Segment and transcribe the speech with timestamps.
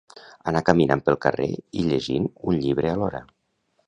[0.51, 1.47] Anar caminant pel carrer
[1.83, 3.23] i llegint un llibre alhora